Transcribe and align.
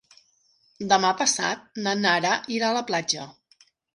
Demà 0.93 1.11
passat 1.19 1.67
na 1.87 1.93
Nara 2.05 2.33
irà 2.57 2.71
a 2.71 2.77
la 2.79 2.83
platja. 2.91 3.29